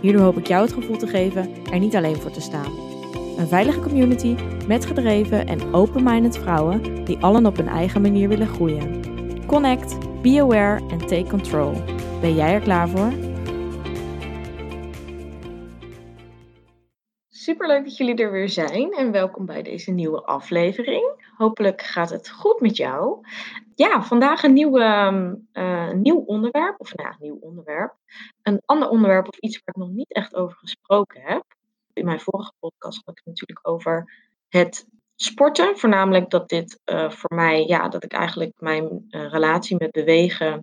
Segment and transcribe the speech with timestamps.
[0.00, 2.72] Hierdoor hoop ik jou het gevoel te geven er niet alleen voor te staan.
[3.36, 8.46] Een veilige community met gedreven en open-minded vrouwen die allen op hun eigen manier willen
[8.46, 9.02] groeien.
[9.46, 11.72] Connect, be aware en take control.
[12.20, 13.12] Ben jij er klaar voor?
[17.28, 21.28] Superleuk dat jullie er weer zijn en welkom bij deze nieuwe aflevering.
[21.36, 23.26] Hopelijk gaat het goed met jou.
[23.80, 27.96] Ja, vandaag een nieuw, uh, nieuw onderwerp, of nou ja, nieuw onderwerp.
[28.42, 31.44] Een ander onderwerp of iets waar ik nog niet echt over gesproken heb.
[31.92, 34.12] In mijn vorige podcast had ik het natuurlijk over
[34.48, 35.78] het sporten.
[35.78, 40.62] Voornamelijk dat dit uh, voor mij, ja, dat ik eigenlijk mijn uh, relatie met bewegen,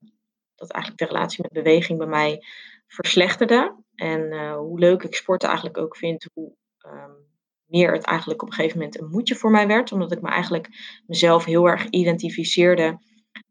[0.55, 2.43] dat eigenlijk de relatie met beweging bij mij
[2.87, 3.75] verslechterde.
[3.95, 7.27] En hoe leuk ik sporten eigenlijk ook vind, hoe um,
[7.65, 9.91] meer het eigenlijk op een gegeven moment een moedje voor mij werd.
[9.91, 10.69] Omdat ik me eigenlijk
[11.05, 12.99] mezelf heel erg identificeerde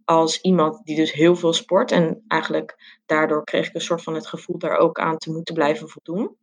[0.07, 1.93] als iemand die dus heel veel sport.
[1.93, 5.55] En eigenlijk daardoor kreeg ik een soort van het gevoel daar ook aan te moeten
[5.55, 6.37] blijven voldoen.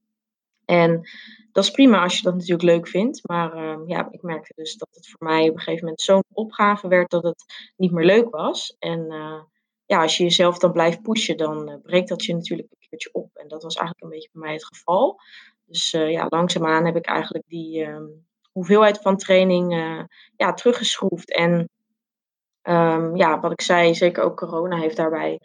[0.65, 1.09] En
[1.51, 3.27] dat is prima als je dat natuurlijk leuk vindt.
[3.27, 6.23] Maar uh, ja, ik merkte dus dat het voor mij op een gegeven moment zo'n
[6.33, 7.43] opgave werd dat het
[7.77, 8.75] niet meer leuk was.
[8.79, 9.41] En uh,
[9.85, 13.09] ja, als je jezelf dan blijft pushen, dan uh, breekt dat je natuurlijk een keertje
[13.13, 13.29] op.
[13.33, 15.19] En dat was eigenlijk een beetje bij mij het geval.
[15.65, 17.97] Dus uh, ja, langzaamaan heb ik eigenlijk die uh,
[18.51, 19.73] hoeveelheid van training
[20.35, 21.33] ja, teruggeschroefd.
[21.33, 21.69] En
[22.63, 25.39] um, ja, wat ik zei, zeker ook corona heeft daarbij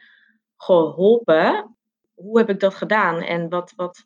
[0.56, 1.76] geholpen.
[2.14, 4.04] Hoe heb ik dat gedaan en wat, wat,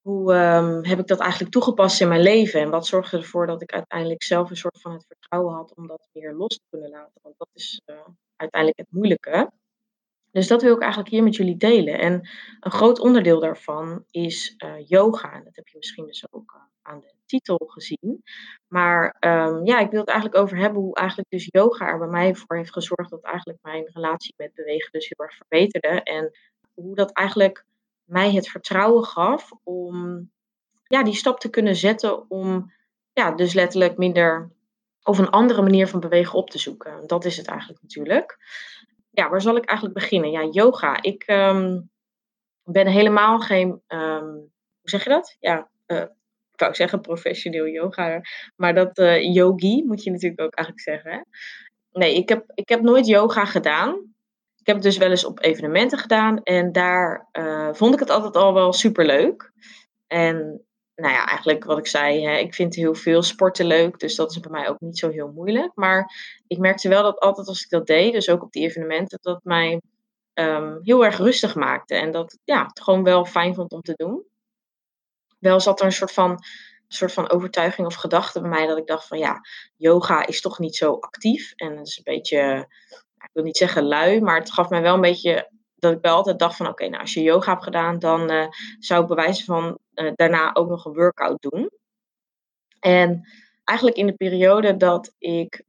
[0.00, 2.60] hoe um, heb ik dat eigenlijk toegepast in mijn leven?
[2.60, 5.86] En wat zorgde ervoor dat ik uiteindelijk zelf een soort van het vertrouwen had om
[5.86, 7.20] dat meer los te kunnen laten?
[7.22, 7.82] Want dat is
[8.36, 9.50] uiteindelijk het moeilijke.
[10.30, 11.98] Dus dat wil ik eigenlijk hier met jullie delen.
[11.98, 12.28] En
[12.60, 15.32] een groot onderdeel daarvan is uh, yoga.
[15.32, 18.22] En dat heb je misschien dus ook uh, aan de titel gezien.
[18.66, 22.08] Maar um, ja, ik wil het eigenlijk over hebben hoe eigenlijk dus yoga er bij
[22.08, 26.02] mij voor heeft gezorgd dat eigenlijk mijn relatie met bewegen dus heel erg verbeterde.
[26.02, 26.30] En
[26.74, 27.64] hoe dat eigenlijk
[28.04, 30.30] mij het vertrouwen gaf om
[30.82, 32.72] ja, die stap te kunnen zetten om
[33.12, 34.50] ja, dus letterlijk minder
[35.02, 37.06] of een andere manier van bewegen op te zoeken.
[37.06, 38.38] Dat is het eigenlijk natuurlijk
[39.16, 40.30] ja, waar zal ik eigenlijk beginnen?
[40.30, 41.02] Ja, yoga.
[41.02, 41.90] Ik um,
[42.64, 44.32] ben helemaal geen, um,
[44.80, 45.36] hoe zeg je dat?
[45.40, 46.04] Ja, uh,
[46.56, 48.20] ik wou zeggen professioneel yoga,
[48.56, 51.10] maar dat uh, yogi moet je natuurlijk ook eigenlijk zeggen.
[51.10, 51.20] Hè?
[51.90, 54.14] Nee, ik heb, ik heb nooit yoga gedaan.
[54.56, 58.10] Ik heb het dus wel eens op evenementen gedaan en daar uh, vond ik het
[58.10, 59.52] altijd al wel super leuk.
[60.06, 64.14] En nou ja, eigenlijk wat ik zei, hè, ik vind heel veel sporten leuk, dus
[64.16, 65.70] dat is bij mij ook niet zo heel moeilijk.
[65.74, 66.12] Maar
[66.46, 69.40] ik merkte wel dat altijd als ik dat deed, dus ook op die evenementen, dat
[69.44, 69.80] mij
[70.34, 71.94] um, heel erg rustig maakte.
[71.94, 74.24] En dat ja, het gewoon wel fijn vond om te doen.
[75.46, 76.38] Wel zat er een soort van,
[76.88, 79.40] soort van overtuiging of gedachte bij mij dat ik dacht van ja,
[79.76, 81.52] yoga is toch niet zo actief.
[81.56, 82.68] En is een beetje,
[83.18, 86.14] ik wil niet zeggen lui, maar het gaf mij wel een beetje dat ik wel
[86.14, 88.46] altijd dacht van oké, nou als je yoga hebt gedaan, dan uh,
[88.78, 91.70] zou ik bewijzen van uh, daarna ook nog een workout doen.
[92.80, 93.28] En
[93.64, 95.64] eigenlijk in de periode dat ik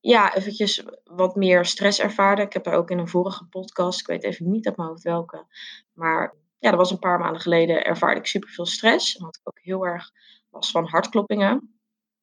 [0.00, 2.42] ja, eventjes wat meer stress ervaarde.
[2.42, 5.02] Ik heb er ook in een vorige podcast, ik weet even niet uit mijn hoofd
[5.02, 5.46] welke.
[5.92, 9.16] Maar ja, dat was een paar maanden geleden, ervaarde ik super veel stress.
[9.16, 10.10] En had ik ook heel erg
[10.50, 11.78] last van hartkloppingen.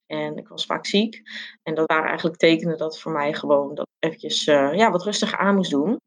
[0.06, 1.22] En ik was vaak ziek.
[1.62, 5.38] En dat waren eigenlijk tekenen dat voor mij gewoon dat eventjes uh, ja, wat rustiger
[5.38, 6.00] aan moest doen.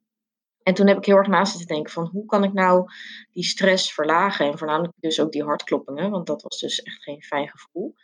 [0.64, 2.86] En toen heb ik heel erg naast te denken van hoe kan ik nou
[3.32, 7.22] die stress verlagen en voornamelijk dus ook die hartkloppingen, want dat was dus echt geen
[7.22, 7.96] fijn gevoel.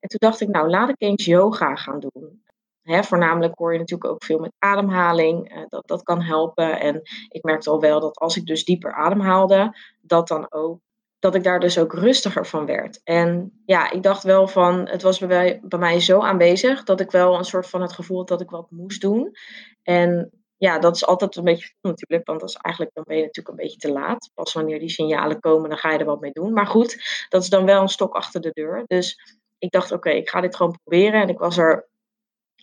[0.00, 2.42] En toen dacht ik nou laat ik eens yoga gaan doen.
[2.82, 6.80] Voornamelijk hoor je natuurlijk ook veel met ademhaling, uh, dat dat kan helpen.
[6.80, 10.80] En ik merkte al wel dat als ik dus dieper ademhaalde, dat dan ook
[11.18, 13.00] dat ik daar dus ook rustiger van werd.
[13.04, 17.10] En ja, ik dacht wel van, het was bij, bij mij zo aanwezig dat ik
[17.10, 19.32] wel een soort van het gevoel had dat ik wat moest doen.
[19.82, 23.22] En ja, dat is altijd een beetje natuurlijk, want dat is eigenlijk, dan ben je
[23.22, 24.30] natuurlijk een beetje te laat.
[24.34, 26.52] Pas wanneer die signalen komen, dan ga je er wat mee doen.
[26.52, 28.82] Maar goed, dat is dan wel een stok achter de deur.
[28.86, 31.22] Dus ik dacht, oké, ik ga dit gewoon proberen.
[31.22, 31.88] En ik was er,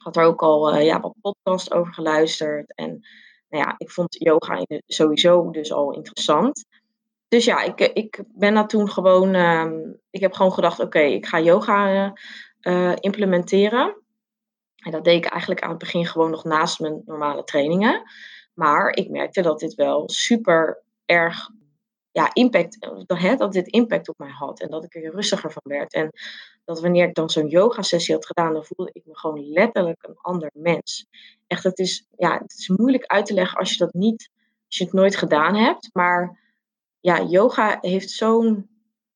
[0.03, 2.75] had er ook al uh, ja, wat podcast over geluisterd.
[2.75, 2.89] En
[3.49, 6.65] nou ja, ik vond yoga sowieso dus al interessant.
[7.27, 9.71] Dus ja, ik, ik ben dat toen gewoon, uh,
[10.09, 12.13] ik heb gewoon gedacht, oké, ik ga yoga
[12.61, 14.01] uh, implementeren.
[14.75, 18.03] En dat deed ik eigenlijk aan het begin gewoon nog naast mijn normale trainingen.
[18.53, 21.49] Maar ik merkte dat dit wel super erg
[22.11, 24.59] ja, impact, dat, dat dit impact op mij had.
[24.59, 25.93] En dat ik er rustiger van werd.
[25.93, 26.09] En
[26.65, 30.03] dat wanneer ik dan zo'n yoga sessie had gedaan, dan voelde ik me gewoon letterlijk
[30.07, 31.05] een ander mens.
[31.47, 34.29] Echt, het is, ja, het is moeilijk uit te leggen als je dat niet,
[34.67, 35.89] als je het nooit gedaan hebt.
[35.93, 36.39] Maar
[36.99, 38.69] ja, yoga heeft zo'n,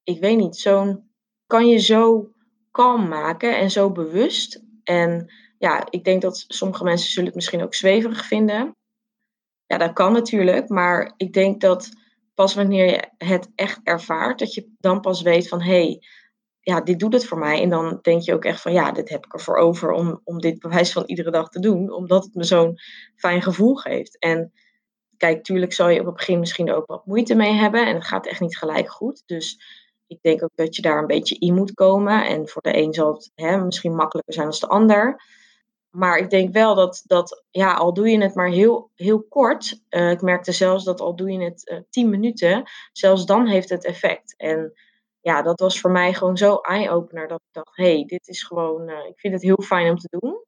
[0.03, 1.09] ik weet niet, zo'n,
[1.47, 2.31] kan je zo
[2.71, 4.63] kalm maken en zo bewust.
[4.83, 8.75] En ja, ik denk dat sommige mensen zullen het misschien ook zweverig vinden.
[9.65, 11.89] Ja, dat kan natuurlijk, maar ik denk dat
[12.33, 16.01] pas wanneer je het echt ervaart, dat je dan pas weet van hé, hey,
[16.59, 17.61] ja, dit doet het voor mij.
[17.61, 20.39] En dan denk je ook echt van ja, dit heb ik ervoor over om, om
[20.39, 22.77] dit bewijs van iedere dag te doen, omdat het me zo'n
[23.15, 24.19] fijn gevoel geeft.
[24.19, 24.51] En
[25.17, 28.05] kijk, tuurlijk zal je op het begin misschien ook wat moeite mee hebben en het
[28.05, 29.23] gaat echt niet gelijk goed.
[29.25, 29.59] Dus
[30.07, 32.25] ik denk ook dat je daar een beetje in moet komen.
[32.25, 35.21] En voor de een zal het hè, misschien makkelijker zijn dan de ander.
[35.95, 39.81] Maar ik denk wel dat, dat ja, al doe je het maar heel, heel kort.
[39.89, 43.69] Uh, ik merkte zelfs dat al doe je het uh, tien minuten, zelfs dan heeft
[43.69, 44.35] het effect.
[44.37, 44.73] En
[45.21, 48.89] ja, dat was voor mij gewoon zo eye-opener dat ik dacht, hey, dit is gewoon,
[48.89, 50.43] uh, ik vind het heel fijn om te doen.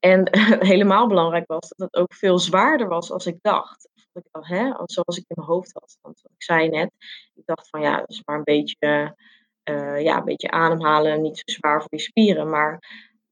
[0.00, 0.28] En
[0.72, 3.88] helemaal belangrijk was dat het ook veel zwaarder was als ik dacht.
[4.12, 5.98] Dat ik, hè, zoals ik in mijn hoofd had.
[6.00, 6.90] Want ik zei net,
[7.34, 9.16] ik dacht van ja, het is maar een beetje,
[9.98, 12.50] ja, een beetje ademhalen, niet zo zwaar voor je spieren.
[12.50, 12.80] Maar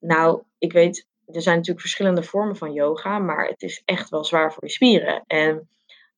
[0.07, 4.25] nou, ik weet, er zijn natuurlijk verschillende vormen van yoga, maar het is echt wel
[4.25, 5.23] zwaar voor je spieren.
[5.27, 5.69] En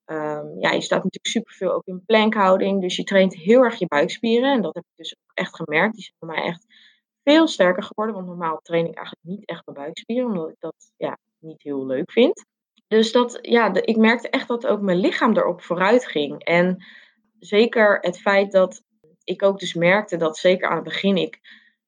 [0.06, 3.86] um, ja, je staat natuurlijk superveel ook in plankhouding, dus je traint heel erg je
[3.86, 4.52] buikspieren.
[4.52, 5.94] En dat heb ik dus ook echt gemerkt.
[5.94, 6.66] Die zijn bij mij echt
[7.24, 10.92] veel sterker geworden, want normaal train ik eigenlijk niet echt mijn buikspieren, omdat ik dat
[10.96, 12.44] ja, niet heel leuk vind.
[12.88, 16.44] Dus dat, ja, ik merkte echt dat ook mijn lichaam erop vooruit ging.
[16.44, 16.84] En
[17.38, 18.82] zeker het feit dat
[19.24, 21.40] ik ook dus merkte dat zeker aan het begin ik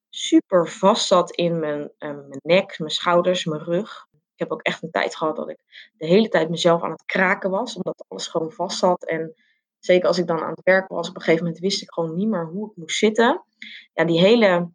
[0.09, 4.07] super vast zat in mijn, uh, mijn nek, mijn schouders, mijn rug.
[4.11, 7.05] Ik heb ook echt een tijd gehad dat ik de hele tijd mezelf aan het
[7.05, 9.05] kraken was, omdat alles gewoon vast zat.
[9.05, 9.33] En
[9.79, 12.15] zeker als ik dan aan het werk was, op een gegeven moment wist ik gewoon
[12.15, 13.43] niet meer hoe ik moest zitten.
[13.93, 14.69] Ja, die hele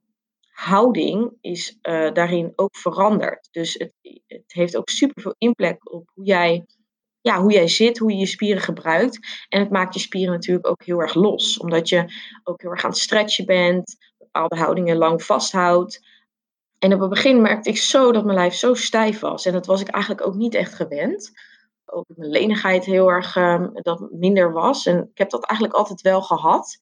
[0.54, 3.48] houding is uh, daarin ook veranderd.
[3.50, 3.92] Dus het,
[4.26, 6.64] het heeft ook super veel impact op hoe jij,
[7.20, 9.46] ja, hoe jij zit, hoe je je spieren gebruikt.
[9.48, 12.04] En het maakt je spieren natuurlijk ook heel erg los, omdat je
[12.44, 13.96] ook heel erg aan het stretchen bent
[14.34, 16.00] bepaalde houdingen lang vasthoudt.
[16.78, 19.46] En op het begin merkte ik zo dat mijn lijf zo stijf was.
[19.46, 21.32] En dat was ik eigenlijk ook niet echt gewend.
[21.84, 24.86] Ook mijn lenigheid heel erg uh, dat minder was.
[24.86, 26.78] En ik heb dat eigenlijk altijd wel gehad.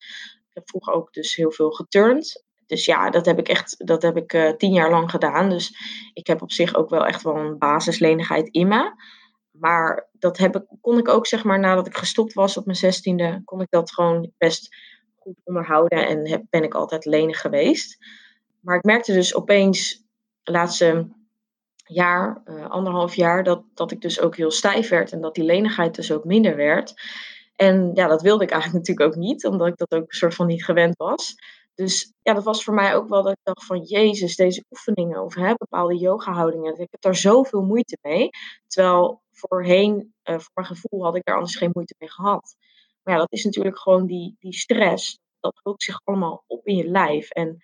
[0.48, 2.44] Ik heb vroeger ook dus heel veel geturnd.
[2.66, 5.48] Dus ja, dat heb ik echt, dat heb ik uh, tien jaar lang gedaan.
[5.48, 5.74] Dus
[6.12, 8.94] ik heb op zich ook wel echt wel een basislenigheid in me.
[9.50, 12.76] Maar dat heb ik, kon ik ook, zeg maar, nadat ik gestopt was op mijn
[12.76, 14.68] zestiende, kon ik dat gewoon best
[15.22, 17.98] goed onderhouden en ben ik altijd lenig geweest.
[18.60, 20.04] Maar ik merkte dus opeens
[20.42, 21.08] laatste
[21.84, 25.44] jaar, uh, anderhalf jaar, dat, dat ik dus ook heel stijf werd en dat die
[25.44, 26.94] lenigheid dus ook minder werd.
[27.56, 30.34] En ja, dat wilde ik eigenlijk natuurlijk ook niet, omdat ik dat ook een soort
[30.34, 31.34] van niet gewend was.
[31.74, 35.22] Dus ja, dat was voor mij ook wel dat ik dacht van Jezus, deze oefeningen
[35.22, 38.28] of hè, bepaalde yoga-houdingen, ik heb daar zoveel moeite mee.
[38.66, 42.56] Terwijl voorheen, uh, voor mijn gevoel, had ik daar anders geen moeite mee gehad.
[43.02, 45.18] Maar ja, dat is natuurlijk gewoon die, die stress.
[45.40, 47.30] Dat hoopt zich allemaal op in je lijf.
[47.30, 47.62] En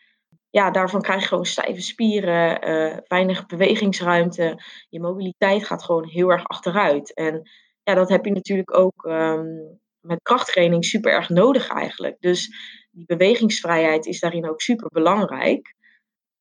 [0.50, 4.62] ja, daarvan krijg je gewoon stijve spieren, uh, weinig bewegingsruimte.
[4.88, 7.14] Je mobiliteit gaat gewoon heel erg achteruit.
[7.14, 7.50] En
[7.82, 12.16] ja, dat heb je natuurlijk ook um, met krachttraining super erg nodig eigenlijk.
[12.20, 12.50] Dus
[12.90, 15.74] die bewegingsvrijheid is daarin ook super belangrijk.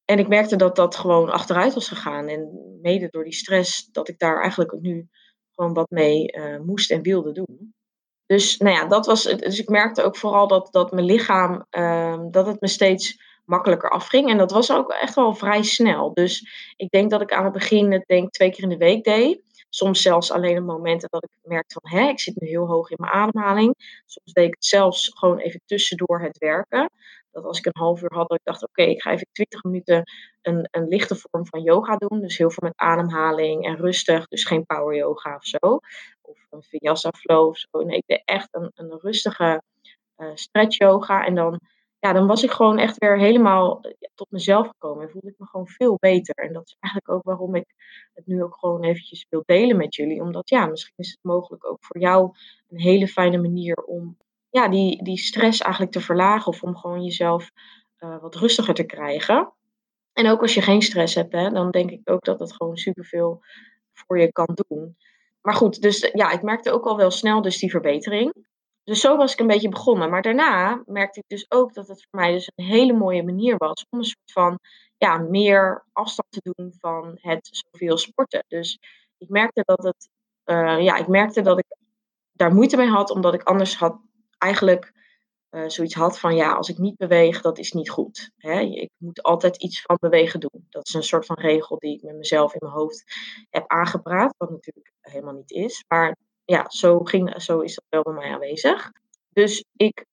[0.06, 2.28] En ik merkte dat dat gewoon achteruit was gegaan.
[2.28, 5.08] En mede door die stress, dat ik daar eigenlijk nu
[5.52, 7.76] gewoon wat mee uh, moest en wilde doen.
[8.28, 9.24] Dus nou ja, dat was.
[9.24, 13.90] Dus ik merkte ook vooral dat, dat mijn lichaam, um, dat het me steeds makkelijker
[13.90, 14.30] afging.
[14.30, 16.14] En dat was ook echt wel vrij snel.
[16.14, 19.04] Dus ik denk dat ik aan het begin het denk twee keer in de week
[19.04, 19.42] deed.
[19.70, 22.90] Soms zelfs alleen op momenten dat ik merkte van, hè, ik zit nu heel hoog
[22.90, 24.02] in mijn ademhaling.
[24.06, 26.90] Soms deed ik het zelfs gewoon even tussendoor het werken.
[27.32, 29.64] Dat als ik een half uur had, dat ik dacht, oké, ik ga even 20
[29.64, 30.04] minuten
[30.42, 32.22] een, een lichte vorm van yoga doen.
[32.22, 34.28] Dus heel veel met ademhaling en rustig.
[34.28, 35.80] Dus geen power yoga of zo
[36.50, 37.84] een vinyasa flow of zo.
[37.84, 39.62] Nee, ik deed echt een, een rustige
[40.18, 41.26] uh, stretch yoga.
[41.26, 41.60] En dan,
[42.00, 45.04] ja, dan was ik gewoon echt weer helemaal eh, tot mezelf gekomen.
[45.04, 46.36] En voelde ik me gewoon veel beter.
[46.36, 47.74] En dat is eigenlijk ook waarom ik
[48.14, 50.22] het nu ook gewoon eventjes wil delen met jullie.
[50.22, 52.32] Omdat ja, misschien is het mogelijk ook voor jou
[52.70, 54.18] een hele fijne manier om
[54.50, 56.48] ja, die, die stress eigenlijk te verlagen.
[56.48, 57.52] Of om gewoon jezelf
[58.00, 59.52] uh, wat rustiger te krijgen.
[60.14, 62.78] En ook als je geen stress hebt, hè, dan denk ik ook dat het gewoon
[62.78, 63.42] superveel
[63.94, 64.96] voor je kan doen.
[65.48, 68.34] Maar goed, dus ja, ik merkte ook al wel snel dus die verbetering.
[68.84, 70.10] Dus zo was ik een beetje begonnen.
[70.10, 73.58] Maar daarna merkte ik dus ook dat het voor mij dus een hele mooie manier
[73.58, 74.60] was om een soort van
[74.98, 78.44] ja, meer afstand te doen van het zoveel sporten.
[78.48, 78.80] Dus
[79.18, 80.10] ik merkte dat het,
[80.46, 81.76] uh, ja, ik merkte dat ik
[82.32, 84.00] daar moeite mee had, omdat ik anders had
[84.38, 84.94] eigenlijk
[85.52, 88.32] uh, zoiets had van ja, als ik niet beweeg, dat is niet goed.
[88.38, 88.60] Hè?
[88.60, 90.66] Ik moet altijd iets van bewegen doen.
[90.70, 93.04] Dat is een soort van regel die ik met mezelf in mijn hoofd
[93.50, 95.84] heb aangepraat, wat natuurlijk helemaal niet is.
[95.88, 98.92] Maar ja, zo, ging, zo is dat wel bij mij aanwezig.
[99.30, 100.06] Dus ik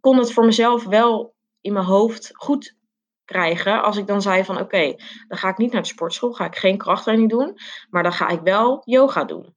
[0.00, 2.74] kon het voor mezelf wel in mijn hoofd goed
[3.24, 4.94] krijgen als ik dan zei van oké,
[5.28, 7.56] dan ga ik niet naar de sportschool, ga ik geen krachttraining doen,
[7.90, 9.54] maar dan ga ik wel yoga doen.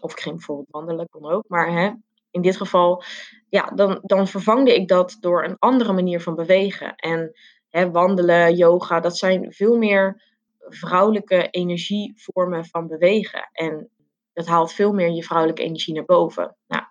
[0.00, 1.44] Of ik ging bijvoorbeeld wandelen, kon ook.
[1.48, 1.92] Maar hè,
[2.30, 3.02] in dit geval,
[3.48, 6.94] ja, dan, dan vervangde ik dat door een andere manier van bewegen.
[6.94, 7.32] En
[7.68, 10.22] hè, wandelen, yoga, dat zijn veel meer
[10.58, 13.48] vrouwelijke energievormen van bewegen.
[13.52, 13.90] En
[14.32, 16.56] dat haalt veel meer je vrouwelijke energie naar boven.
[16.66, 16.82] Nou,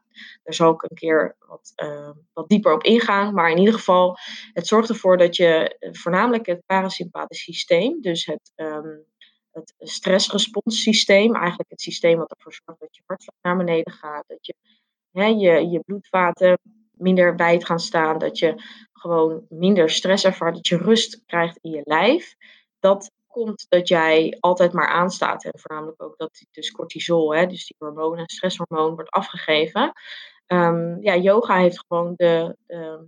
[0.44, 3.34] daar zal ik een keer wat, uh, wat dieper op ingaan.
[3.34, 4.18] Maar in ieder geval,
[4.54, 9.06] het zorgt ervoor dat je voornamelijk het parasympathisch systeem, dus het, um,
[9.52, 9.74] het
[11.34, 14.56] eigenlijk het systeem wat ervoor zorgt dat je hartslag naar beneden gaat, dat je
[15.12, 16.60] hè, je, je bloedvaten
[16.92, 18.56] minder wijd gaan staan, dat je
[18.94, 22.36] gewoon minder stress ervaart, dat je rust krijgt in je lijf.
[22.80, 25.44] Dat komt dat jij altijd maar aanstaat.
[25.44, 29.92] En voornamelijk ook dat dus cortisol, hè, dus die hormoon, stresshormoon, wordt afgegeven.
[30.48, 33.08] Um, ja, yoga heeft gewoon de, de,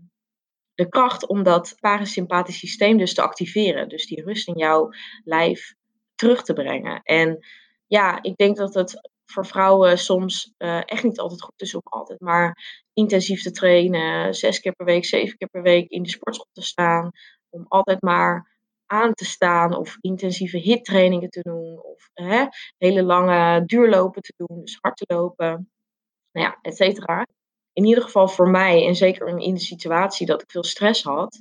[0.73, 3.89] de kracht om dat parasympathisch systeem dus te activeren.
[3.89, 4.89] Dus die rust in jouw
[5.23, 5.73] lijf
[6.15, 7.01] terug te brengen.
[7.03, 7.45] En
[7.87, 11.81] ja, ik denk dat het voor vrouwen soms uh, echt niet altijd goed is om
[11.83, 12.57] altijd maar
[12.93, 16.61] intensief te trainen, zes keer per week, zeven keer per week in de sportschool te
[16.61, 17.11] staan,
[17.49, 18.49] om altijd maar
[18.85, 22.45] aan te staan of intensieve hittrainingen te doen of hè,
[22.77, 25.71] hele lange duurlopen te doen, dus hard te lopen,
[26.31, 27.25] nou ja, et cetera.
[27.73, 31.39] In ieder geval voor mij en zeker in de situatie dat ik veel stress had,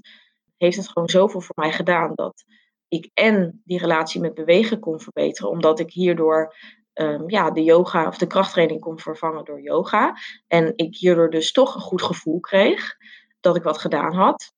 [0.56, 2.44] heeft het gewoon zoveel voor mij gedaan dat
[2.88, 6.54] ik en die relatie met bewegen kon verbeteren, omdat ik hierdoor
[7.00, 10.16] um, ja, de yoga of de krachttraining kon vervangen door yoga.
[10.46, 12.96] En ik hierdoor dus toch een goed gevoel kreeg
[13.40, 14.52] dat ik wat gedaan had.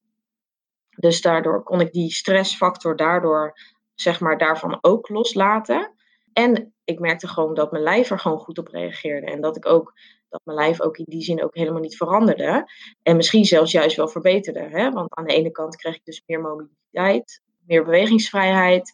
[0.96, 3.58] Dus daardoor kon ik die stressfactor daardoor,
[3.94, 5.94] zeg maar, daarvan ook loslaten.
[6.32, 9.26] En ik merkte gewoon dat mijn lijf er gewoon goed op reageerde.
[9.26, 9.92] En dat ik ook,
[10.28, 12.70] dat mijn lijf ook in die zin ook helemaal niet veranderde.
[13.02, 14.68] En misschien zelfs juist wel verbeterde.
[14.68, 14.90] Hè?
[14.90, 18.92] Want aan de ene kant kreeg ik dus meer mobiliteit, meer bewegingsvrijheid.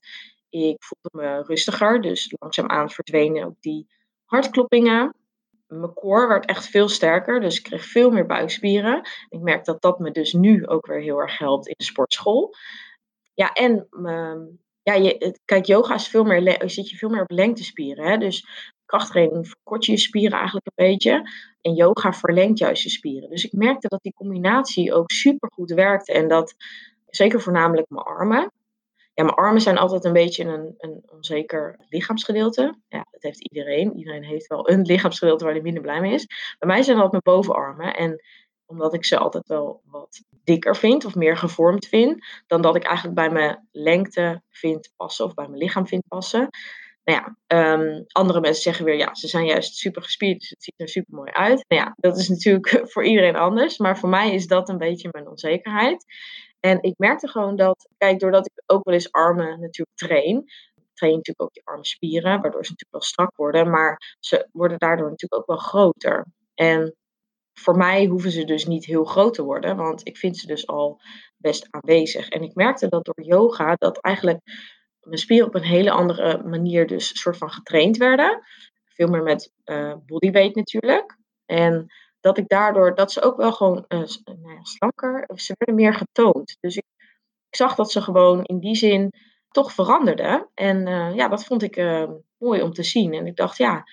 [0.50, 3.86] Ik voelde me rustiger, dus langzaamaan verdwenen ook die
[4.24, 5.14] hartkloppingen.
[5.66, 9.08] Mijn core werd echt veel sterker, dus ik kreeg veel meer buikspieren.
[9.28, 12.54] Ik merk dat dat me dus nu ook weer heel erg helpt in de sportschool.
[13.34, 14.40] Ja, en ehm,
[14.82, 18.04] ja, je, kijk, yoga is veel meer, zit je veel meer op lengtespieren.
[18.04, 18.18] Hè?
[18.18, 18.46] Dus
[18.84, 21.30] krachttraining verkort je je spieren eigenlijk een beetje.
[21.60, 23.30] En yoga verlengt juist je spieren.
[23.30, 26.12] Dus ik merkte dat die combinatie ook super goed werkte.
[26.12, 26.54] En dat
[27.06, 28.52] zeker voornamelijk mijn armen
[29.18, 32.78] ja, mijn armen zijn altijd een beetje een, een onzeker lichaamsgedeelte.
[32.88, 33.96] Ja, dat heeft iedereen.
[33.96, 36.26] Iedereen heeft wel een lichaamsgedeelte waar hij minder blij mee is.
[36.58, 37.96] Bij mij zijn dat mijn bovenarmen.
[37.96, 38.22] En
[38.66, 42.84] omdat ik ze altijd wel wat dikker vind of meer gevormd vind, dan dat ik
[42.84, 46.48] eigenlijk bij mijn lengte vind passen of bij mijn lichaam vind passen.
[47.04, 50.62] Nou ja, um, andere mensen zeggen weer, ja, ze zijn juist super gespierd, dus het
[50.62, 51.64] ziet er super mooi uit.
[51.68, 55.08] Nou ja, dat is natuurlijk voor iedereen anders, maar voor mij is dat een beetje
[55.12, 56.04] mijn onzekerheid.
[56.60, 60.44] En ik merkte gewoon dat, kijk, doordat ik ook wel eens armen natuurlijk train,
[60.94, 65.10] train natuurlijk ook je armspieren, waardoor ze natuurlijk wel strak worden, maar ze worden daardoor
[65.10, 66.26] natuurlijk ook wel groter.
[66.54, 66.96] En
[67.54, 70.66] voor mij hoeven ze dus niet heel groot te worden, want ik vind ze dus
[70.66, 71.00] al
[71.36, 72.28] best aanwezig.
[72.28, 74.40] En ik merkte dat door yoga dat eigenlijk
[75.00, 78.42] mijn spieren op een hele andere manier dus soort van getraind werden.
[78.84, 81.16] Veel meer met uh, bodyweight natuurlijk.
[81.46, 81.86] En
[82.28, 85.94] dat ik daardoor, dat ze ook wel gewoon uh, nou ja, slanker, ze werden meer
[85.94, 86.56] getoond.
[86.60, 86.84] Dus ik,
[87.48, 89.12] ik, zag dat ze gewoon in die zin
[89.50, 90.48] toch veranderden.
[90.54, 91.76] En uh, ja, dat vond ik
[92.38, 93.14] mooi om te zien.
[93.14, 93.84] En ik dacht, ja,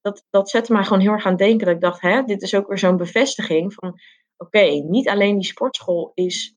[0.00, 1.66] dat, dat zette mij gewoon heel erg aan denken.
[1.66, 4.00] Dat ik dacht, hè, dit is ook weer zo'n bevestiging van,
[4.36, 6.56] oké, niet alleen die sportschool is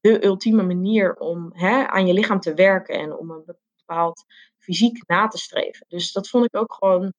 [0.00, 4.24] de ultieme manier om hè, aan je lichaam te werken en om een bepaald
[4.58, 5.86] fysiek na te streven.
[5.88, 7.12] Dus dat vond ik ook gewoon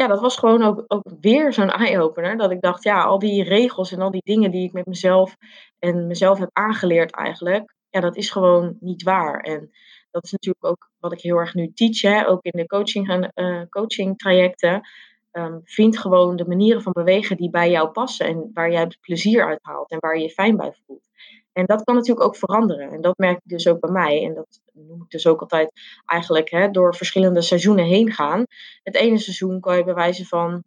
[0.00, 2.36] ja, dat was gewoon ook, ook weer zo'n eye-opener.
[2.36, 5.36] Dat ik dacht, ja, al die regels en al die dingen die ik met mezelf
[5.78, 9.40] en mezelf heb aangeleerd eigenlijk, ja, dat is gewoon niet waar.
[9.40, 9.70] En
[10.10, 13.30] dat is natuurlijk ook wat ik heel erg nu teach, hè, ook in de coaching,
[13.34, 14.88] uh, coaching trajecten.
[15.32, 19.46] Um, vind gewoon de manieren van bewegen die bij jou passen en waar jij plezier
[19.46, 21.09] uit haalt en waar je je fijn bij voelt.
[21.52, 22.90] En dat kan natuurlijk ook veranderen.
[22.90, 24.24] En dat merk ik dus ook bij mij.
[24.24, 25.72] En dat noem ik dus ook altijd
[26.06, 28.44] eigenlijk hè, door verschillende seizoenen heen gaan.
[28.82, 30.62] Het ene seizoen kan je bij wijze van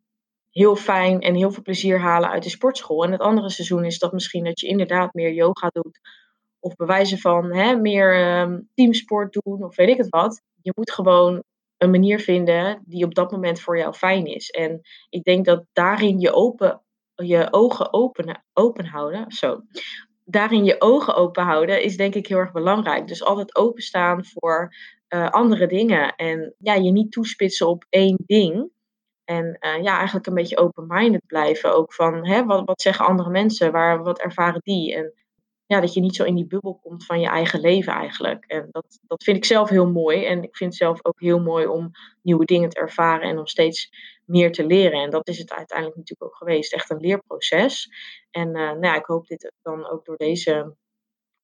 [0.49, 3.03] heel fijn en heel veel plezier halen uit de sportschool.
[3.03, 5.99] En het andere seizoen is dat misschien dat je inderdaad meer yoga doet.
[6.59, 10.41] Of bij wijze van hè, meer um, teamsport doen of weet ik het wat.
[10.61, 11.43] Je moet gewoon
[11.77, 14.49] een manier vinden die op dat moment voor jou fijn is.
[14.49, 16.81] En ik denk dat daarin je open
[17.15, 19.31] je ogen open, open houden.
[19.31, 19.61] Zo.
[20.25, 23.07] Daarin je ogen open houden is denk ik heel erg belangrijk.
[23.07, 24.73] Dus altijd openstaan voor
[25.09, 26.15] uh, andere dingen.
[26.15, 28.71] En ja, je niet toespitsen op één ding.
[29.23, 31.75] En uh, ja, eigenlijk een beetje open-minded blijven.
[31.75, 33.71] Ook van hè, wat, wat zeggen andere mensen?
[33.71, 34.95] Waar, wat ervaren die?
[34.95, 35.13] En
[35.65, 38.45] ja, dat je niet zo in die bubbel komt van je eigen leven eigenlijk.
[38.45, 40.25] En dat, dat vind ik zelf heel mooi.
[40.25, 43.47] En ik vind het zelf ook heel mooi om nieuwe dingen te ervaren en om
[43.47, 43.89] steeds
[44.25, 45.01] meer te leren.
[45.01, 46.73] En dat is het uiteindelijk natuurlijk ook geweest.
[46.73, 47.89] Echt een leerproces.
[48.35, 50.75] En uh, nou ja, ik hoop dit dan ook door deze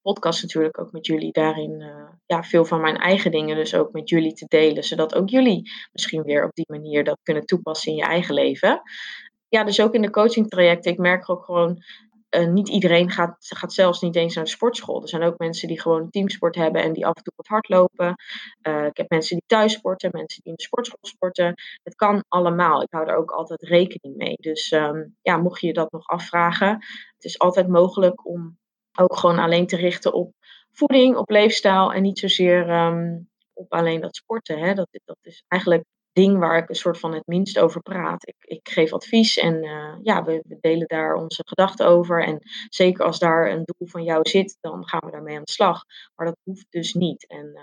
[0.01, 3.91] podcast natuurlijk ook met jullie daarin uh, ja, veel van mijn eigen dingen dus ook
[3.91, 4.83] met jullie te delen.
[4.83, 8.81] Zodat ook jullie misschien weer op die manier dat kunnen toepassen in je eigen leven.
[9.47, 10.91] Ja, dus ook in de coaching trajecten.
[10.91, 11.83] Ik merk ook gewoon
[12.29, 15.01] uh, niet iedereen gaat, gaat zelfs niet eens naar de sportschool.
[15.01, 18.15] Er zijn ook mensen die gewoon teamsport hebben en die af en toe wat hardlopen.
[18.67, 21.53] Uh, ik heb mensen die thuis sporten, mensen die in de sportschool sporten.
[21.83, 22.81] Het kan allemaal.
[22.81, 24.35] Ik hou daar ook altijd rekening mee.
[24.39, 26.69] Dus um, ja, mocht je je dat nog afvragen,
[27.15, 28.57] het is altijd mogelijk om
[28.99, 30.33] ook gewoon alleen te richten op
[30.71, 34.59] voeding, op leefstijl en niet zozeer um, op alleen dat sporten.
[34.59, 34.73] Hè.
[34.73, 35.83] Dat, dat is eigenlijk
[36.19, 38.27] ding waar ik een soort van het minst over praat.
[38.27, 42.23] Ik, ik geef advies en uh, ja, we, we, delen daar onze gedachten over.
[42.23, 45.51] En zeker als daar een doel van jou zit, dan gaan we daarmee aan de
[45.51, 45.83] slag.
[46.15, 47.27] Maar dat hoeft dus niet.
[47.27, 47.61] En uh,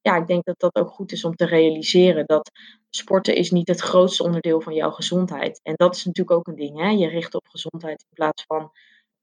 [0.00, 2.50] ja, ik denk dat dat ook goed is om te realiseren dat
[2.90, 5.60] sporten is niet het grootste onderdeel van jouw gezondheid.
[5.62, 6.80] En dat is natuurlijk ook een ding.
[6.80, 6.88] Hè?
[6.88, 8.70] Je richt op gezondheid in plaats van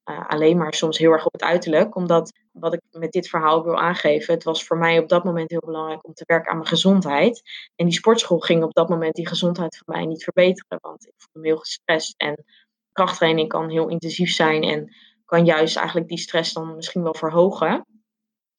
[0.09, 1.95] uh, alleen maar soms heel erg op het uiterlijk.
[1.95, 5.49] Omdat wat ik met dit verhaal wil aangeven, het was voor mij op dat moment
[5.49, 7.41] heel belangrijk om te werken aan mijn gezondheid.
[7.75, 10.77] En die sportschool ging op dat moment die gezondheid voor mij niet verbeteren.
[10.81, 12.13] Want ik voelde me heel gestrest.
[12.17, 12.43] En
[12.91, 14.95] krachttraining kan heel intensief zijn en
[15.25, 17.85] kan juist eigenlijk die stress dan misschien wel verhogen.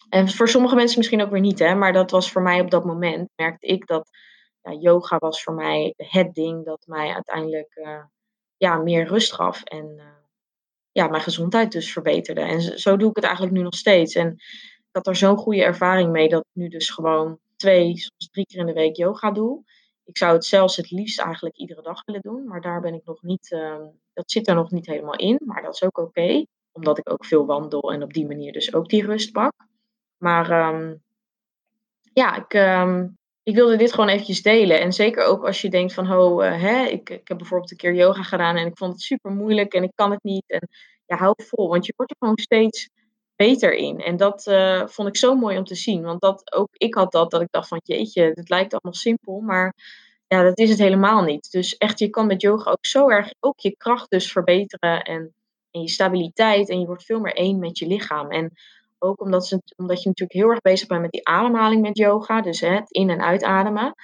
[0.09, 1.75] En voor sommige mensen misschien ook weer niet, hè?
[1.75, 4.11] maar dat was voor mij op dat moment, merkte ik dat
[4.63, 8.05] ja, yoga was voor mij het ding dat mij uiteindelijk uh,
[8.57, 9.63] ja, meer rust gaf.
[9.63, 10.05] En uh,
[10.95, 12.41] ja, mijn gezondheid dus verbeterde.
[12.41, 14.15] En zo doe ik het eigenlijk nu nog steeds.
[14.15, 14.33] En
[14.77, 18.47] ik had er zo'n goede ervaring mee dat ik nu dus gewoon twee, soms drie
[18.47, 19.63] keer in de week yoga doe.
[20.05, 23.05] Ik zou het zelfs het liefst eigenlijk iedere dag willen doen, maar daar ben ik
[23.05, 23.77] nog niet, uh,
[24.13, 25.41] dat zit er nog niet helemaal in.
[25.45, 28.75] Maar dat is ook oké, omdat ik ook veel wandel en op die manier dus
[28.75, 29.53] ook die rust pak.
[30.17, 31.03] Maar um,
[32.13, 34.81] ja, ik, um, ik wilde dit gewoon eventjes delen.
[34.81, 37.77] En zeker ook als je denkt van, ho, uh, hè, ik, ik heb bijvoorbeeld een
[37.77, 40.45] keer yoga gedaan en ik vond het super moeilijk en ik kan het niet.
[40.47, 40.69] En
[41.07, 42.91] ja, hou vol, want je wordt er gewoon steeds
[43.37, 44.01] beter in.
[44.01, 46.03] En dat uh, vond ik zo mooi om te zien.
[46.03, 49.41] Want dat, ook ik had dat, dat ik dacht van, jeetje, het lijkt allemaal simpel,
[49.41, 49.75] maar
[50.27, 51.51] ja, dat is het helemaal niet.
[51.51, 55.35] Dus echt, je kan met yoga ook zo erg ook je kracht dus verbeteren en,
[55.71, 56.69] en je stabiliteit.
[56.69, 58.31] En je wordt veel meer één met je lichaam.
[58.31, 58.53] En
[59.05, 62.41] ook omdat, ze, omdat je natuurlijk heel erg bezig bent met die ademhaling met yoga.
[62.41, 63.95] Dus hè, het in- en uitademen.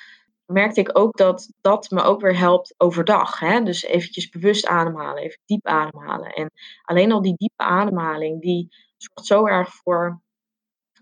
[0.46, 3.38] Merkte ik ook dat dat me ook weer helpt overdag.
[3.38, 3.62] Hè?
[3.62, 6.32] Dus eventjes bewust ademhalen, even diep ademhalen.
[6.32, 6.50] En
[6.82, 10.22] alleen al die diepe ademhaling, die zorgt zo erg voor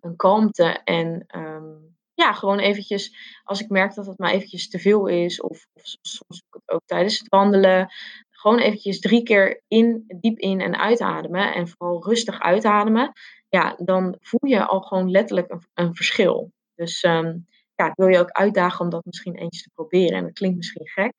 [0.01, 0.65] een kalmte.
[0.85, 5.41] En um, ja, gewoon eventjes, als ik merk dat het maar eventjes te veel is.
[5.41, 7.89] Of, of soms ook tijdens het wandelen.
[8.31, 11.55] Gewoon eventjes drie keer in, diep in en uitademen.
[11.55, 13.13] En vooral rustig uitademen
[13.49, 16.53] ja, dan voel je al gewoon letterlijk een, een verschil.
[16.75, 20.17] Dus um, ja, ik wil je ook uitdagen om dat misschien eens te proberen.
[20.17, 21.13] En dat klinkt misschien gek,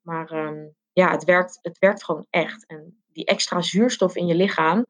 [0.00, 2.66] maar um, ja, het werkt, het werkt gewoon echt.
[2.66, 4.86] En die extra zuurstof in je lichaam,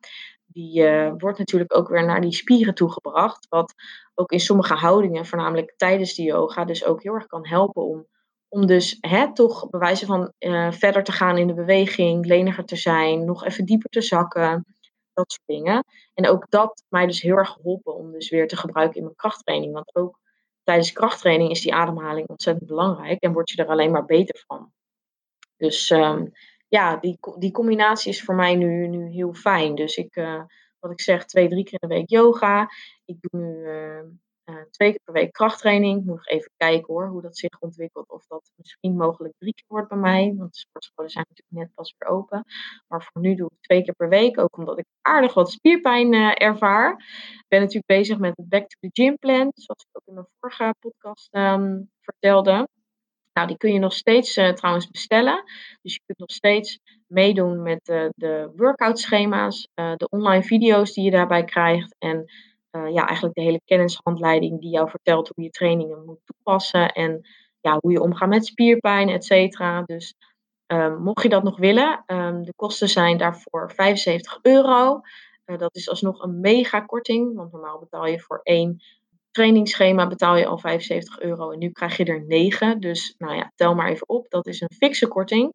[0.47, 3.47] die uh, wordt natuurlijk ook weer naar die spieren toegebracht.
[3.49, 3.75] Wat
[4.15, 8.07] ook in sommige houdingen, voornamelijk tijdens de yoga, dus ook heel erg kan helpen om,
[8.49, 12.77] om dus hè, toch bewijzen van uh, verder te gaan in de beweging, leniger te
[12.77, 14.65] zijn, nog even dieper te zakken
[15.17, 15.85] dat soort dingen.
[16.15, 19.17] En ook dat mij dus heel erg geholpen om dus weer te gebruiken in mijn
[19.17, 19.73] krachttraining.
[19.73, 20.21] Want ook
[20.63, 24.73] tijdens krachttraining is die ademhaling ontzettend belangrijk en word je er alleen maar beter van.
[25.57, 26.33] Dus um,
[26.69, 29.75] ja, die, die combinatie is voor mij nu, nu heel fijn.
[29.75, 30.43] Dus ik, uh,
[30.79, 32.71] wat ik zeg, twee, drie keer in de week yoga.
[33.05, 34.03] Ik doe nu uh,
[34.51, 35.99] uh, twee keer per week krachttraining.
[35.99, 38.11] Ik moet nog even kijken hoor, hoe dat zich ontwikkelt.
[38.11, 40.35] Of dat misschien mogelijk drie keer wordt bij mij.
[40.37, 42.45] Want de sportscholen zijn natuurlijk net pas weer open.
[42.89, 44.39] Maar voor nu doe ik twee keer per week.
[44.39, 46.91] Ook omdat ik aardig wat spierpijn uh, ervaar.
[47.33, 49.51] Ik ben natuurlijk bezig met het Back to the Gym plan.
[49.55, 52.69] Zoals ik ook in mijn vorige podcast um, vertelde.
[53.33, 55.45] Nou, die kun je nog steeds uh, trouwens bestellen.
[55.83, 61.11] Dus je kunt nog steeds meedoen met de workout schema's, de online video's die je
[61.11, 61.95] daarbij krijgt.
[61.99, 62.25] En
[62.77, 67.21] uh, ja, eigenlijk de hele kennishandleiding die jou vertelt hoe je trainingen moet toepassen en
[67.61, 69.83] ja, hoe je omgaat met spierpijn, et cetera.
[69.83, 70.15] Dus
[70.67, 75.01] um, mocht je dat nog willen, um, de kosten zijn daarvoor 75 euro.
[75.47, 78.83] Uh, dat is alsnog een mega korting, want normaal betaal je voor één
[79.31, 82.81] trainingsschema betaal je al 75 euro en nu krijg je er 9.
[82.81, 84.31] Dus nou ja, tel maar even op.
[84.31, 85.53] Dat is een fikse korting.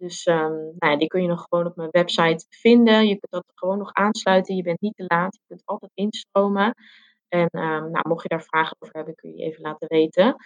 [0.00, 3.08] Dus um, nou die kun je nog gewoon op mijn website vinden.
[3.08, 4.56] Je kunt dat gewoon nog aansluiten.
[4.56, 5.34] Je bent niet te laat.
[5.34, 6.74] Je kunt altijd instromen.
[7.28, 10.36] En um, nou, mocht je daar vragen over hebben, kun je even laten weten.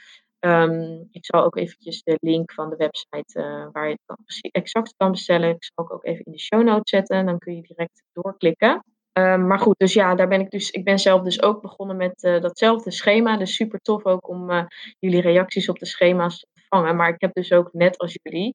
[0.40, 4.95] Um, ik zal ook eventjes de link van de website uh, waar je het exact
[4.97, 5.49] kan bestellen.
[5.49, 7.27] Ik zal ook even in de show notes zetten.
[7.27, 8.85] Dan kun je direct doorklikken.
[9.21, 10.71] Maar goed, dus ja, daar ben ik dus.
[10.71, 13.37] Ik ben zelf dus ook begonnen met uh, datzelfde schema.
[13.37, 14.64] Dus super tof ook om uh,
[14.99, 18.53] jullie reacties op de schema's Maar ik heb dus ook net als jullie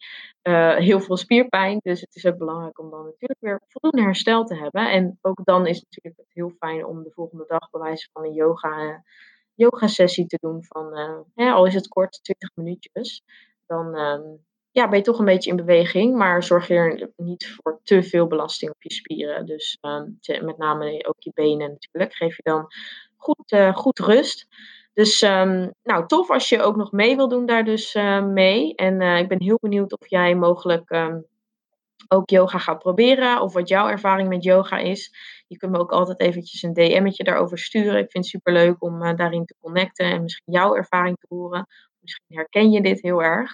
[0.77, 1.79] heel veel spierpijn.
[1.81, 4.91] Dus het is ook belangrijk om dan natuurlijk weer voldoende herstel te hebben.
[4.91, 8.23] En ook dan is het natuurlijk heel fijn om de volgende dag bij wijze van
[8.23, 9.03] een yoga
[9.59, 10.93] yoga sessie te doen van,
[11.35, 13.23] hè, al is het kort, 20 minuutjes.
[13.65, 17.47] Dan um, ja, ben je toch een beetje in beweging, maar zorg je er niet
[17.47, 19.45] voor te veel belasting op je spieren.
[19.45, 22.15] Dus um, met name ook je benen natuurlijk.
[22.15, 22.67] Geef je dan
[23.15, 24.47] goed, goed rust.
[24.99, 28.75] Dus um, nou, tof als je ook nog mee wil doen daar dus uh, mee.
[28.75, 30.91] En ik ben heel benieuwd of jij mogelijk
[32.07, 35.13] ook yoga gaat proberen of wat jouw ervaring met yoga is.
[35.47, 37.97] Je kunt me ook altijd eventjes een DM'tje daarover sturen.
[37.97, 41.25] Ik vind het super leuk om uh, daarin te connecten en misschien jouw ervaring te
[41.29, 41.67] horen.
[41.99, 43.51] Misschien herken je dit heel erg.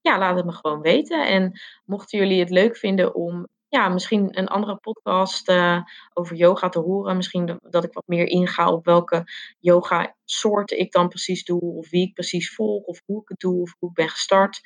[0.00, 1.26] Ja, laat het me gewoon weten.
[1.26, 6.68] En mochten jullie het leuk vinden om ja, misschien een andere podcast uh, over yoga
[6.68, 7.16] te horen.
[7.16, 9.24] Misschien dat ik wat meer inga op welke
[9.58, 11.60] yoga soorten ik dan precies doe.
[11.60, 12.84] Of wie ik precies volg.
[12.84, 13.60] Of hoe ik het doe.
[13.60, 14.60] Of hoe ik ben gestart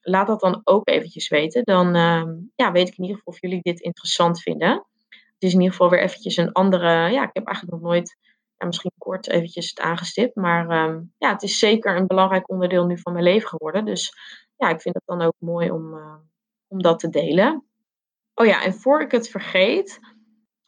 [0.00, 1.64] laat dat dan ook eventjes weten.
[1.64, 4.86] Dan uh, ja, weet ik in ieder geval of jullie dit interessant vinden.
[5.08, 6.88] Het is in ieder geval weer eventjes een andere...
[6.88, 8.16] Ja, ik heb eigenlijk nog nooit...
[8.56, 10.34] Ja, misschien kort eventjes het aangestipt.
[10.34, 13.84] Maar um, ja, het is zeker een belangrijk onderdeel nu van mijn leven geworden.
[13.84, 14.12] Dus
[14.56, 16.14] ja, ik vind het dan ook mooi om, uh,
[16.68, 17.67] om dat te delen.
[18.40, 20.00] Oh ja, en voor ik het vergeet...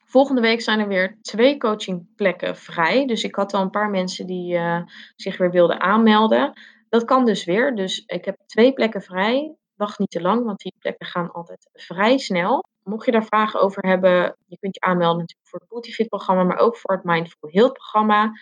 [0.04, 3.06] Volgende week zijn er weer twee coachingplekken vrij.
[3.06, 4.82] Dus ik had al een paar mensen die uh,
[5.16, 6.52] zich weer wilden aanmelden.
[6.88, 7.74] Dat kan dus weer.
[7.74, 9.54] Dus ik heb twee plekken vrij.
[9.74, 12.64] Wacht niet te lang, want die plekken gaan altijd vrij snel.
[12.82, 16.42] Mocht je daar vragen over hebben, je kunt je aanmelden natuurlijk voor het Bootyfit programma,
[16.42, 18.32] maar ook voor het Mindful Health programma.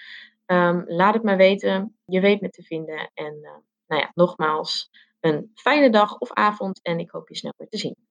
[0.47, 1.97] Um, laat het me weten.
[2.05, 3.11] Je weet me te vinden.
[3.14, 3.51] En uh,
[3.87, 7.79] nou ja, nogmaals, een fijne dag of avond en ik hoop je snel weer te
[7.79, 8.08] zien.